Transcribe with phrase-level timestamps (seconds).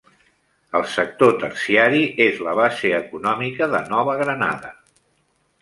[0.79, 4.77] El sector terciari és la base econòmica de Nova Granada.